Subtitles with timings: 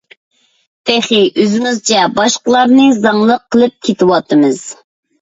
[0.89, 4.69] تېخى ئۆزىمىزچە باشقىلارنى زاڭلىق قىلىپ كېتىۋاتىمىز.